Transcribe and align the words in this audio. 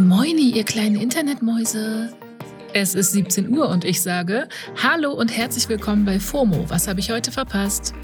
Moini, 0.00 0.50
ihr 0.50 0.62
kleinen 0.62 0.94
Internetmäuse. 0.94 2.12
Es 2.72 2.94
ist 2.94 3.12
17 3.12 3.48
Uhr 3.48 3.68
und 3.68 3.84
ich 3.84 4.00
sage 4.00 4.48
Hallo 4.80 5.12
und 5.12 5.36
herzlich 5.36 5.68
willkommen 5.68 6.04
bei 6.04 6.20
FOMO. 6.20 6.66
Was 6.70 6.86
habe 6.86 7.00
ich 7.00 7.10
heute 7.10 7.32
verpasst? 7.32 7.94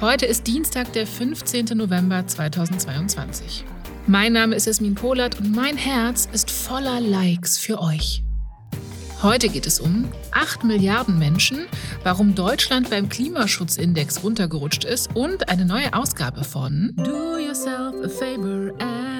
Heute 0.00 0.26
ist 0.26 0.48
Dienstag, 0.48 0.92
der 0.92 1.06
15. 1.06 1.66
November 1.76 2.26
2022. 2.26 3.64
Mein 4.08 4.32
Name 4.32 4.56
ist 4.56 4.66
Esmin 4.66 4.96
Polat 4.96 5.38
und 5.38 5.54
mein 5.54 5.76
Herz 5.76 6.28
ist 6.32 6.50
voller 6.50 7.00
Likes 7.00 7.58
für 7.58 7.80
euch. 7.80 8.24
Heute 9.22 9.50
geht 9.50 9.68
es 9.68 9.78
um 9.78 10.08
8 10.32 10.64
Milliarden 10.64 11.16
Menschen, 11.16 11.66
warum 12.02 12.34
Deutschland 12.34 12.90
beim 12.90 13.08
Klimaschutzindex 13.08 14.24
runtergerutscht 14.24 14.82
ist 14.84 15.14
und 15.14 15.48
eine 15.48 15.64
neue 15.64 15.94
Ausgabe 15.94 16.42
von 16.42 16.92
Do 16.96 17.38
Yourself 17.38 17.94
a 18.02 18.08
Favor 18.08 18.72
and 18.80 19.19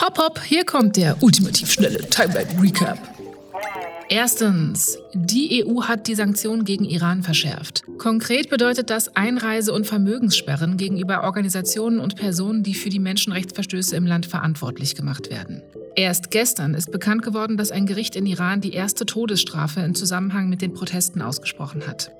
Hopp, 0.00 0.18
hopp, 0.18 0.40
hier 0.42 0.64
kommt 0.64 0.96
der 0.96 1.20
ultimativ 1.22 1.72
schnelle 1.72 1.98
Timeline 2.08 2.48
Recap. 2.62 2.98
Erstens, 4.08 4.98
die 5.14 5.64
EU 5.64 5.82
hat 5.82 6.06
die 6.06 6.14
Sanktionen 6.14 6.64
gegen 6.64 6.84
Iran 6.84 7.22
verschärft. 7.22 7.82
Konkret 7.98 8.50
bedeutet 8.50 8.90
das 8.90 9.16
Einreise- 9.16 9.72
und 9.72 9.86
Vermögenssperren 9.86 10.76
gegenüber 10.76 11.24
Organisationen 11.24 11.98
und 11.98 12.14
Personen, 12.14 12.62
die 12.62 12.74
für 12.74 12.90
die 12.90 13.00
Menschenrechtsverstöße 13.00 13.96
im 13.96 14.06
Land 14.06 14.26
verantwortlich 14.26 14.94
gemacht 14.94 15.30
werden. 15.30 15.62
Erst 15.96 16.30
gestern 16.30 16.74
ist 16.74 16.92
bekannt 16.92 17.22
geworden, 17.22 17.56
dass 17.56 17.72
ein 17.72 17.86
Gericht 17.86 18.14
in 18.14 18.26
Iran 18.26 18.60
die 18.60 18.74
erste 18.74 19.06
Todesstrafe 19.06 19.80
im 19.80 19.94
Zusammenhang 19.94 20.48
mit 20.48 20.62
den 20.62 20.74
Protesten 20.74 21.22
ausgesprochen 21.22 21.86
hat. 21.86 22.12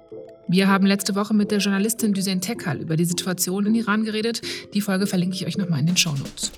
Wir 0.49 0.69
haben 0.69 0.87
letzte 0.87 1.15
Woche 1.15 1.35
mit 1.35 1.51
der 1.51 1.59
Journalistin 1.59 2.13
Düsen 2.15 2.41
Tekal 2.41 2.79
über 2.79 2.97
die 2.97 3.05
Situation 3.05 3.67
in 3.67 3.75
Iran 3.75 4.05
geredet. 4.05 4.43
Die 4.75 4.81
Folge 4.81 5.07
verlinke 5.07 5.37
ich 5.37 5.47
euch 5.47 5.57
nochmal 5.57 5.81
in 5.81 5.87
den 5.87 5.97
Shownotes. 5.97 6.53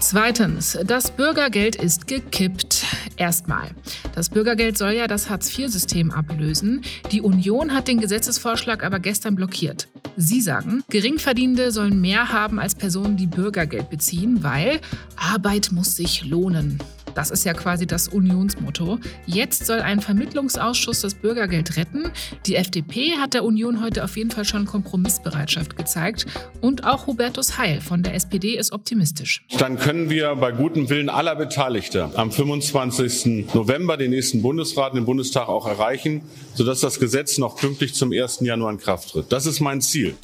Zweitens, 0.00 0.78
das 0.86 1.10
Bürgergeld 1.10 1.74
ist 1.76 2.06
gekippt. 2.06 2.84
Erstmal. 3.16 3.70
Das 4.14 4.28
Bürgergeld 4.30 4.78
soll 4.78 4.92
ja 4.92 5.08
das 5.08 5.28
Hartz-IV-System 5.28 6.12
ablösen. 6.12 6.82
Die 7.10 7.20
Union 7.20 7.74
hat 7.74 7.88
den 7.88 8.00
Gesetzesvorschlag 8.00 8.84
aber 8.84 9.00
gestern 9.00 9.34
blockiert. 9.34 9.88
Sie 10.16 10.40
sagen, 10.40 10.84
Geringverdienende 10.88 11.72
sollen 11.72 12.00
mehr 12.00 12.32
haben 12.32 12.60
als 12.60 12.76
Personen, 12.76 13.16
die 13.16 13.26
Bürgergeld 13.26 13.90
beziehen, 13.90 14.42
weil 14.42 14.80
Arbeit 15.16 15.70
muss 15.72 15.96
sich 15.96 16.24
lohnen. 16.24 16.78
Das 17.18 17.32
ist 17.32 17.44
ja 17.44 17.52
quasi 17.52 17.84
das 17.84 18.06
Unionsmotto. 18.06 19.00
Jetzt 19.26 19.66
soll 19.66 19.80
ein 19.80 20.00
Vermittlungsausschuss 20.00 21.00
das 21.00 21.14
Bürgergeld 21.14 21.76
retten. 21.76 22.12
Die 22.46 22.54
FDP 22.54 23.16
hat 23.16 23.34
der 23.34 23.42
Union 23.42 23.82
heute 23.82 24.04
auf 24.04 24.16
jeden 24.16 24.30
Fall 24.30 24.44
schon 24.44 24.66
Kompromissbereitschaft 24.66 25.76
gezeigt. 25.76 26.26
Und 26.60 26.84
auch 26.84 27.08
Hubertus 27.08 27.58
Heil 27.58 27.80
von 27.80 28.04
der 28.04 28.14
SPD 28.14 28.56
ist 28.56 28.70
optimistisch. 28.70 29.44
Dann 29.58 29.80
können 29.80 30.10
wir 30.10 30.36
bei 30.36 30.52
gutem 30.52 30.88
Willen 30.90 31.08
aller 31.08 31.34
Beteiligten 31.34 32.12
am 32.14 32.30
25. 32.30 33.52
November 33.52 33.96
den 33.96 34.12
nächsten 34.12 34.40
Bundesrat, 34.40 34.94
den 34.94 35.04
Bundestag 35.04 35.48
auch 35.48 35.66
erreichen, 35.66 36.22
sodass 36.54 36.78
das 36.78 37.00
Gesetz 37.00 37.36
noch 37.38 37.56
pünktlich 37.56 37.94
zum 37.94 38.12
1. 38.12 38.42
Januar 38.42 38.70
in 38.70 38.78
Kraft 38.78 39.10
tritt. 39.10 39.32
Das 39.32 39.44
ist 39.44 39.58
mein 39.58 39.80
Ziel. 39.80 40.14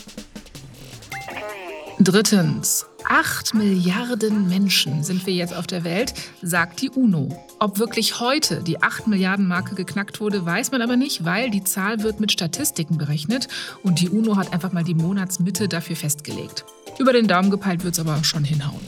Drittens. 1.98 2.86
8 3.06 3.54
Milliarden 3.54 4.48
Menschen 4.48 5.04
sind 5.04 5.26
wir 5.26 5.34
jetzt 5.34 5.54
auf 5.54 5.66
der 5.66 5.84
Welt, 5.84 6.14
sagt 6.40 6.80
die 6.80 6.88
UNO. 6.88 7.28
Ob 7.58 7.78
wirklich 7.78 8.18
heute 8.18 8.62
die 8.62 8.82
8 8.82 9.06
Milliarden 9.08 9.46
Marke 9.46 9.74
geknackt 9.74 10.20
wurde, 10.20 10.44
weiß 10.44 10.72
man 10.72 10.80
aber 10.80 10.96
nicht, 10.96 11.24
weil 11.24 11.50
die 11.50 11.62
Zahl 11.62 12.02
wird 12.02 12.20
mit 12.20 12.32
Statistiken 12.32 12.96
berechnet 12.96 13.48
und 13.82 14.00
die 14.00 14.08
UNO 14.08 14.36
hat 14.36 14.52
einfach 14.54 14.72
mal 14.72 14.84
die 14.84 14.94
Monatsmitte 14.94 15.68
dafür 15.68 15.96
festgelegt. 15.96 16.64
Über 16.98 17.12
den 17.12 17.28
Daumen 17.28 17.50
gepeilt 17.50 17.84
wird 17.84 17.94
es 17.94 18.00
aber 18.00 18.24
schon 18.24 18.44
hinhauen. 18.44 18.80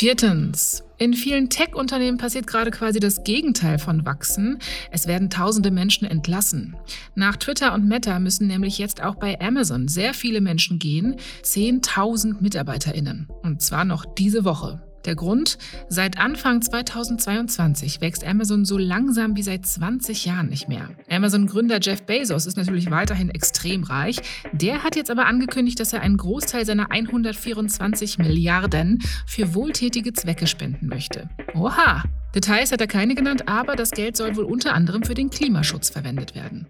Viertens. 0.00 0.82
In 0.96 1.12
vielen 1.12 1.50
Tech-Unternehmen 1.50 2.16
passiert 2.16 2.46
gerade 2.46 2.70
quasi 2.70 3.00
das 3.00 3.22
Gegenteil 3.22 3.78
von 3.78 4.06
wachsen. 4.06 4.58
Es 4.90 5.06
werden 5.06 5.28
tausende 5.28 5.70
Menschen 5.70 6.06
entlassen. 6.06 6.74
Nach 7.14 7.36
Twitter 7.36 7.74
und 7.74 7.86
Meta 7.86 8.18
müssen 8.18 8.46
nämlich 8.46 8.78
jetzt 8.78 9.02
auch 9.02 9.16
bei 9.16 9.38
Amazon 9.42 9.88
sehr 9.88 10.14
viele 10.14 10.40
Menschen 10.40 10.78
gehen. 10.78 11.16
10.000 11.42 12.40
MitarbeiterInnen. 12.40 13.28
Und 13.42 13.60
zwar 13.60 13.84
noch 13.84 14.06
diese 14.14 14.46
Woche. 14.46 14.80
Der 15.04 15.14
Grund? 15.14 15.58
Seit 15.88 16.18
Anfang 16.18 16.60
2022 16.60 18.00
wächst 18.00 18.24
Amazon 18.24 18.64
so 18.64 18.76
langsam 18.76 19.36
wie 19.36 19.42
seit 19.42 19.66
20 19.66 20.26
Jahren 20.26 20.48
nicht 20.48 20.68
mehr. 20.68 20.90
Amazon-Gründer 21.08 21.78
Jeff 21.80 22.02
Bezos 22.02 22.46
ist 22.46 22.56
natürlich 22.56 22.90
weiterhin 22.90 23.30
extrem 23.30 23.84
reich. 23.84 24.18
Der 24.52 24.82
hat 24.82 24.96
jetzt 24.96 25.10
aber 25.10 25.26
angekündigt, 25.26 25.80
dass 25.80 25.92
er 25.92 26.02
einen 26.02 26.16
Großteil 26.16 26.66
seiner 26.66 26.90
124 26.90 28.18
Milliarden 28.18 28.98
für 29.26 29.54
wohltätige 29.54 30.12
Zwecke 30.12 30.46
spenden 30.46 30.88
möchte. 30.88 31.28
Oha! 31.54 32.04
Details 32.34 32.70
hat 32.70 32.80
er 32.80 32.86
keine 32.86 33.14
genannt, 33.14 33.48
aber 33.48 33.74
das 33.74 33.90
Geld 33.90 34.16
soll 34.16 34.36
wohl 34.36 34.44
unter 34.44 34.74
anderem 34.74 35.02
für 35.02 35.14
den 35.14 35.30
Klimaschutz 35.30 35.90
verwendet 35.90 36.34
werden. 36.34 36.68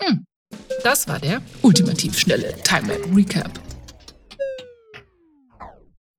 Hm, 0.00 0.24
das 0.82 1.06
war 1.06 1.18
der 1.18 1.40
ultimativ 1.62 2.18
schnelle 2.18 2.54
Timeline 2.64 3.04
Recap. 3.14 3.65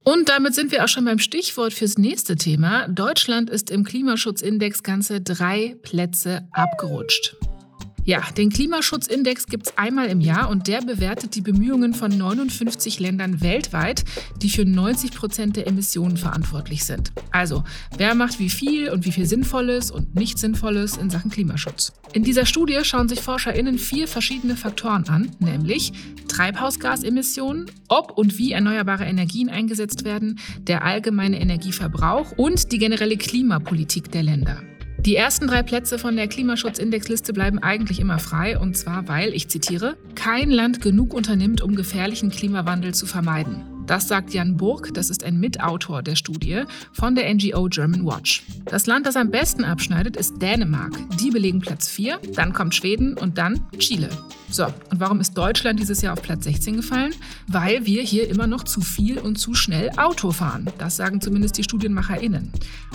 Und 0.07 0.29
damit 0.29 0.55
sind 0.55 0.71
wir 0.71 0.85
auch 0.85 0.87
schon 0.87 1.03
beim 1.03 1.19
Stichwort 1.19 1.73
fürs 1.73 1.97
nächste 1.97 2.37
Thema. 2.37 2.87
Deutschland 2.87 3.49
ist 3.49 3.69
im 3.69 3.83
Klimaschutzindex 3.83 4.81
ganze 4.81 5.19
drei 5.19 5.75
Plätze 5.81 6.47
abgerutscht. 6.53 7.35
Ja, 8.07 8.21
den 8.37 8.49
Klimaschutzindex 8.49 9.47
gibt 9.47 9.67
es 9.67 9.77
einmal 9.77 10.07
im 10.07 10.21
Jahr 10.21 10.49
und 10.49 10.69
der 10.69 10.79
bewertet 10.79 11.35
die 11.35 11.41
Bemühungen 11.41 11.93
von 11.93 12.09
59 12.09 13.01
Ländern 13.01 13.41
weltweit, 13.41 14.05
die 14.41 14.49
für 14.49 14.63
90 14.63 15.11
Prozent 15.11 15.57
der 15.57 15.67
Emissionen 15.67 16.15
verantwortlich 16.15 16.85
sind. 16.85 17.11
Also, 17.31 17.65
wer 17.97 18.15
macht 18.15 18.39
wie 18.39 18.49
viel 18.49 18.89
und 18.91 19.03
wie 19.03 19.11
viel 19.11 19.25
Sinnvolles 19.25 19.91
und 19.91 20.15
nicht 20.15 20.39
Sinnvolles 20.39 20.95
in 20.95 21.09
Sachen 21.09 21.31
Klimaschutz? 21.31 21.91
In 22.13 22.23
dieser 22.23 22.45
Studie 22.45 22.79
schauen 22.83 23.09
sich 23.09 23.19
ForscherInnen 23.19 23.77
vier 23.77 24.07
verschiedene 24.07 24.55
Faktoren 24.55 25.09
an, 25.09 25.29
nämlich 25.39 25.91
Treibhausgasemissionen, 26.29 27.65
ob 27.89 28.17
und 28.17 28.37
wie 28.37 28.53
erneuerbare 28.53 29.03
Energien 29.03 29.49
eingesetzt 29.49 30.05
werden, 30.05 30.39
der 30.61 30.85
allgemeine 30.85 31.41
Energieverbrauch 31.41 32.31
und 32.37 32.71
die 32.71 32.77
generelle 32.77 33.17
Klimapolitik 33.17 34.13
der 34.13 34.23
Länder. 34.23 34.61
Die 34.99 35.15
ersten 35.15 35.47
drei 35.47 35.63
Plätze 35.63 35.99
von 35.99 36.15
der 36.15 36.27
Klimaschutzindexliste 36.27 37.31
bleiben 37.31 37.59
eigentlich 37.59 37.99
immer 37.99 38.19
frei, 38.19 38.57
und 38.57 38.75
zwar 38.75 39.07
weil, 39.07 39.33
ich 39.33 39.47
zitiere, 39.47 39.95
kein 40.15 40.49
Land 40.49 40.81
genug 40.81 41.13
unternimmt, 41.13 41.61
um 41.61 41.75
gefährlichen 41.75 42.29
Klimawandel 42.29 42.93
zu 42.93 43.05
vermeiden. 43.05 43.76
Das 43.87 44.09
sagt 44.09 44.33
Jan 44.33 44.57
Burg, 44.57 44.93
das 44.93 45.09
ist 45.09 45.23
ein 45.23 45.39
Mitautor 45.39 46.03
der 46.03 46.17
Studie 46.17 46.63
von 46.91 47.15
der 47.15 47.33
NGO 47.33 47.69
German 47.69 48.05
Watch. 48.05 48.43
Das 48.65 48.85
Land, 48.85 49.05
das 49.05 49.15
am 49.15 49.31
besten 49.31 49.63
abschneidet, 49.63 50.17
ist 50.17 50.41
Dänemark. 50.41 50.91
Die 51.17 51.31
belegen 51.31 51.61
Platz 51.61 51.87
4, 51.87 52.19
dann 52.35 52.51
kommt 52.51 52.75
Schweden 52.75 53.17
und 53.17 53.37
dann 53.37 53.65
Chile. 53.79 54.09
So, 54.49 54.65
und 54.65 54.99
warum 54.99 55.21
ist 55.21 55.37
Deutschland 55.37 55.79
dieses 55.79 56.01
Jahr 56.01 56.13
auf 56.13 56.21
Platz 56.21 56.43
16 56.43 56.77
gefallen? 56.77 57.13
Weil 57.47 57.85
wir 57.85 58.01
hier 58.01 58.29
immer 58.29 58.45
noch 58.45 58.63
zu 58.63 58.81
viel 58.81 59.19
und 59.19 59.37
zu 59.37 59.53
schnell 59.53 59.89
Auto 59.97 60.31
fahren. 60.31 60.69
Das 60.77 60.97
sagen 60.97 61.21
zumindest 61.21 61.57
die 61.57 61.63
StudienmacherInnen. 61.63 62.51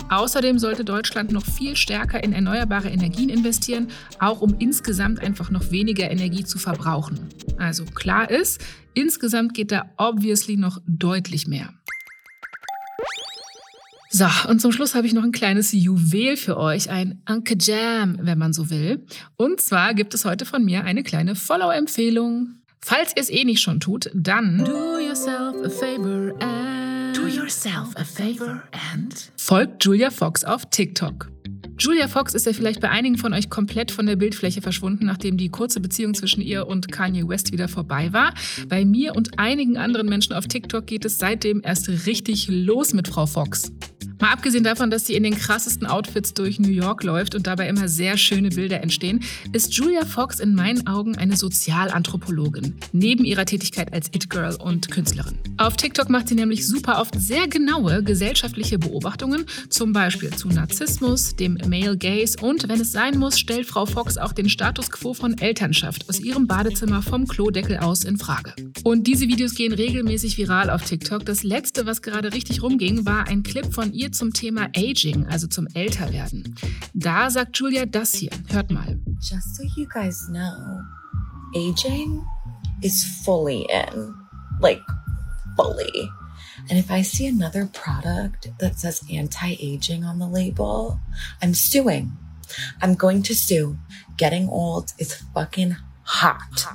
Außerdem 0.09 0.59
sollte 0.59 0.85
Deutschland 0.85 1.31
noch 1.31 1.45
viel 1.45 1.75
stärker 1.75 2.23
in 2.23 2.33
erneuerbare 2.33 2.89
Energien 2.89 3.29
investieren, 3.29 3.87
auch 4.19 4.41
um 4.41 4.55
insgesamt 4.59 5.19
einfach 5.21 5.49
noch 5.49 5.71
weniger 5.71 6.09
Energie 6.09 6.43
zu 6.43 6.59
verbrauchen. 6.59 7.19
Also 7.57 7.85
klar 7.85 8.29
ist, 8.29 8.61
insgesamt 8.93 9.53
geht 9.53 9.71
da 9.71 9.89
obviously 9.97 10.57
noch 10.57 10.79
deutlich 10.87 11.47
mehr. 11.47 11.73
So, 14.15 14.27
und 14.47 14.61
zum 14.61 14.71
Schluss 14.71 14.93
habe 14.93 15.07
ich 15.07 15.13
noch 15.13 15.23
ein 15.23 15.31
kleines 15.31 15.71
Juwel 15.71 16.37
für 16.37 16.57
euch, 16.57 16.91
ein 16.91 17.23
Uncle 17.27 17.57
Jam, 17.59 18.19
wenn 18.21 18.37
man 18.37 18.53
so 18.53 18.69
will. 18.69 19.03
Und 19.37 19.59
zwar 19.59 19.95
gibt 19.95 20.13
es 20.13 20.23
heute 20.23 20.45
von 20.45 20.63
mir 20.63 20.83
eine 20.83 21.01
kleine 21.01 21.33
Follow-Empfehlung. 21.33 22.59
Falls 22.79 23.13
ihr 23.15 23.23
es 23.23 23.31
eh 23.31 23.43
nicht 23.43 23.61
schon 23.61 23.79
tut, 23.79 24.11
dann 24.13 24.63
do 24.65 24.99
yourself 24.99 25.55
a 25.65 25.69
favor 25.69 26.31
and 26.39 27.17
Do 27.17 27.27
yourself 27.27 27.95
a 27.95 28.03
favor 28.03 28.61
and 28.91 29.31
folgt 29.37 29.83
Julia 29.83 30.11
Fox 30.11 30.43
auf 30.43 30.69
TikTok. 30.69 31.32
Julia 31.77 32.07
Fox 32.07 32.33
ist 32.33 32.45
ja 32.45 32.53
vielleicht 32.53 32.81
bei 32.81 32.89
einigen 32.89 33.17
von 33.17 33.33
euch 33.33 33.49
komplett 33.49 33.91
von 33.91 34.05
der 34.05 34.15
Bildfläche 34.15 34.61
verschwunden, 34.61 35.05
nachdem 35.05 35.37
die 35.37 35.49
kurze 35.49 35.79
Beziehung 35.79 36.13
zwischen 36.13 36.41
ihr 36.41 36.67
und 36.67 36.91
Kanye 36.91 37.27
West 37.27 37.51
wieder 37.51 37.67
vorbei 37.67 38.13
war. 38.13 38.33
Bei 38.69 38.85
mir 38.85 39.15
und 39.15 39.39
einigen 39.39 39.77
anderen 39.77 40.07
Menschen 40.07 40.33
auf 40.33 40.47
TikTok 40.47 40.85
geht 40.85 41.05
es 41.05 41.17
seitdem 41.17 41.61
erst 41.63 41.89
richtig 42.05 42.47
los 42.49 42.93
mit 42.93 43.07
Frau 43.07 43.25
Fox. 43.25 43.71
Mal 44.19 44.31
abgesehen 44.31 44.63
davon, 44.63 44.89
dass 44.89 45.05
sie 45.05 45.15
in 45.15 45.23
den 45.23 45.37
krassesten 45.37 45.87
Outfits 45.87 46.33
durch 46.33 46.59
New 46.59 46.69
York 46.69 47.03
läuft 47.03 47.35
und 47.35 47.47
dabei 47.47 47.67
immer 47.67 47.87
sehr 47.87 48.17
schöne 48.17 48.49
Bilder 48.49 48.81
entstehen, 48.81 49.21
ist 49.51 49.73
Julia 49.73 50.05
Fox 50.05 50.39
in 50.39 50.55
meinen 50.55 50.87
Augen 50.87 51.17
eine 51.17 51.35
Sozialanthropologin, 51.35 52.75
neben 52.91 53.25
ihrer 53.25 53.45
Tätigkeit 53.45 53.91
als 53.91 54.07
It-Girl 54.07 54.55
und 54.55 54.89
Künstlerin. 54.89 55.37
Auf 55.57 55.75
TikTok 55.75 56.09
macht 56.09 56.29
sie 56.29 56.35
nämlich 56.35 56.65
super 56.67 56.99
oft 57.01 57.19
sehr 57.19 57.47
genaue 57.47 58.03
gesellschaftliche 58.03 58.79
Beobachtungen, 58.79 59.45
zum 59.69 59.93
Beispiel 59.93 60.29
zu 60.31 60.47
Narzissmus, 60.47 61.35
dem 61.35 61.57
Male 61.67 61.97
Gaze 61.97 62.37
und, 62.41 62.69
wenn 62.69 62.79
es 62.79 62.91
sein 62.91 63.17
muss, 63.17 63.39
stellt 63.39 63.65
Frau 63.65 63.85
Fox 63.85 64.17
auch 64.17 64.33
den 64.33 64.49
Status 64.49 64.89
quo 64.89 65.13
von 65.13 65.37
Elternschaft 65.37 66.09
aus 66.09 66.19
ihrem 66.19 66.47
Badezimmer 66.47 67.01
vom 67.01 67.27
Klodeckel 67.27 67.77
aus 67.77 68.03
in 68.03 68.17
Frage. 68.17 68.53
Und 68.83 69.07
diese 69.07 69.27
Videos 69.27 69.55
gehen 69.55 69.73
regelmäßig 69.73 70.37
viral 70.37 70.69
auf 70.69 70.83
TikTok. 70.83 71.25
Das 71.25 71.43
letzte, 71.43 71.85
was 71.85 72.01
gerade 72.01 72.33
richtig 72.33 72.61
rumging, 72.61 73.05
war 73.05 73.27
ein 73.27 73.43
Clip 73.43 73.71
von 73.73 73.93
ihr 73.93 74.02
zum 74.11 74.33
Thema 74.33 74.69
Aging, 74.75 75.27
also 75.27 75.47
zum 75.47 75.67
Älterwerden. 75.73 76.55
Da 76.93 77.29
sagt 77.29 77.57
Julia 77.57 77.85
das 77.85 78.13
hier. 78.13 78.31
Hört 78.49 78.71
mal. 78.71 78.99
Just 79.19 79.55
so 79.55 79.63
you 79.75 79.87
guys 79.87 80.27
know, 80.27 80.81
aging 81.55 82.21
is 82.81 83.03
fully 83.23 83.65
in. 83.69 84.13
Like, 84.59 84.81
fully. 85.55 86.09
And 86.69 86.79
if 86.79 86.89
I 86.91 87.03
see 87.03 87.27
another 87.27 87.65
product 87.65 88.49
that 88.59 88.79
says 88.79 89.01
anti 89.11 89.55
aging 89.59 90.05
on 90.05 90.19
the 90.19 90.27
label, 90.27 90.99
I'm 91.41 91.53
suing. 91.53 92.11
I'm 92.81 92.95
going 92.95 93.23
to 93.23 93.33
sue. 93.33 93.77
Getting 94.17 94.49
old 94.49 94.93
is 94.99 95.15
fucking 95.33 95.75
hot. 96.05 96.67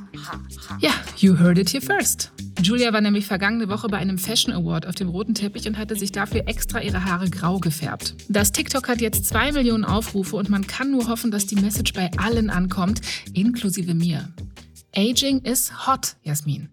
Ja, 0.80 0.90
you 1.16 1.38
heard 1.38 1.58
it 1.58 1.70
here 1.70 1.82
first. 1.82 2.30
Julia 2.60 2.92
war 2.92 3.00
nämlich 3.00 3.26
vergangene 3.26 3.68
Woche 3.68 3.88
bei 3.88 3.98
einem 3.98 4.18
Fashion 4.18 4.52
Award 4.52 4.86
auf 4.86 4.94
dem 4.94 5.08
roten 5.08 5.34
Teppich 5.34 5.68
und 5.68 5.78
hatte 5.78 5.94
sich 5.94 6.10
dafür 6.12 6.48
extra 6.48 6.80
ihre 6.80 7.04
Haare 7.04 7.30
grau 7.30 7.58
gefärbt. 7.58 8.14
Das 8.28 8.52
TikTok 8.52 8.88
hat 8.88 9.00
jetzt 9.00 9.26
zwei 9.26 9.52
Millionen 9.52 9.84
Aufrufe 9.84 10.36
und 10.36 10.48
man 10.48 10.66
kann 10.66 10.90
nur 10.90 11.08
hoffen, 11.08 11.30
dass 11.30 11.46
die 11.46 11.56
Message 11.56 11.92
bei 11.92 12.10
allen 12.16 12.50
ankommt, 12.50 13.00
inklusive 13.32 13.94
mir. 13.94 14.28
Aging 14.96 15.40
is 15.42 15.86
hot, 15.86 16.16
Jasmin. 16.24 16.68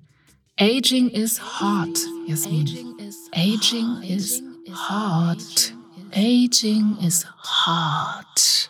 Aging 0.60 1.10
is 1.10 1.40
hot, 1.40 2.00
Jasmin. 2.28 2.96
Aging 3.34 4.02
is 4.02 4.42
hot. 4.90 5.74
Aging 6.14 6.98
is 7.02 7.26
hot. 7.44 8.70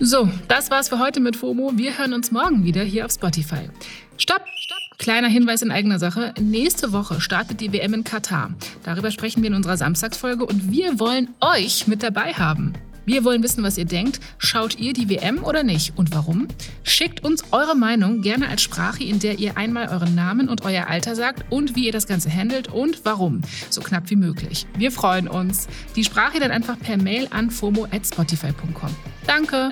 So, 0.00 0.28
das 0.48 0.70
war's 0.70 0.88
für 0.88 0.98
heute 0.98 1.20
mit 1.20 1.36
FOMO. 1.36 1.72
Wir 1.76 1.96
hören 1.96 2.14
uns 2.14 2.32
morgen 2.32 2.64
wieder 2.64 2.82
hier 2.82 3.04
auf 3.04 3.12
Spotify. 3.12 3.70
Stopp! 4.16 4.42
Stopp! 4.56 4.98
Kleiner 4.98 5.28
Hinweis 5.28 5.62
in 5.62 5.70
eigener 5.70 5.98
Sache. 5.98 6.34
Nächste 6.40 6.92
Woche 6.92 7.20
startet 7.20 7.60
die 7.60 7.72
WM 7.72 7.94
in 7.94 8.04
Katar. 8.04 8.52
Darüber 8.82 9.10
sprechen 9.12 9.42
wir 9.42 9.50
in 9.50 9.54
unserer 9.54 9.76
Samstagsfolge 9.76 10.44
und 10.44 10.72
wir 10.72 10.98
wollen 10.98 11.28
euch 11.40 11.86
mit 11.86 12.02
dabei 12.02 12.32
haben. 12.32 12.74
Wir 13.04 13.24
wollen 13.24 13.42
wissen, 13.42 13.62
was 13.62 13.78
ihr 13.78 13.84
denkt. 13.84 14.20
Schaut 14.38 14.78
ihr 14.78 14.92
die 14.92 15.08
WM 15.08 15.44
oder 15.44 15.62
nicht? 15.62 15.92
Und 15.96 16.14
warum? 16.14 16.48
Schickt 16.82 17.24
uns 17.24 17.44
eure 17.52 17.76
Meinung 17.76 18.22
gerne 18.22 18.48
als 18.48 18.62
Sprache, 18.62 19.04
in 19.04 19.18
der 19.18 19.38
ihr 19.38 19.56
einmal 19.56 19.88
euren 19.88 20.14
Namen 20.14 20.48
und 20.48 20.64
euer 20.64 20.86
Alter 20.88 21.14
sagt 21.16 21.50
und 21.50 21.76
wie 21.76 21.86
ihr 21.86 21.92
das 21.92 22.06
Ganze 22.06 22.30
handelt 22.30 22.68
und 22.68 23.04
warum. 23.04 23.42
So 23.70 23.80
knapp 23.80 24.10
wie 24.10 24.16
möglich. 24.16 24.66
Wir 24.76 24.90
freuen 24.92 25.28
uns. 25.28 25.68
Die 25.96 26.04
Sprache 26.04 26.40
dann 26.40 26.50
einfach 26.50 26.78
per 26.78 26.96
Mail 26.96 27.28
an 27.30 27.50
fomo.spotify.com. 27.50 28.90
Danke. 29.26 29.70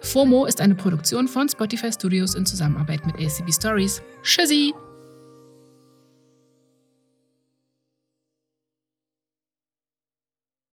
FOMO 0.00 0.46
ist 0.46 0.60
eine 0.60 0.74
Produktion 0.74 1.28
von 1.28 1.48
Spotify 1.48 1.92
Studios 1.92 2.34
in 2.34 2.44
Zusammenarbeit 2.44 3.06
mit 3.06 3.16
ACB 3.16 3.52
Stories. 3.52 4.02
Tschüssi! 4.22 4.72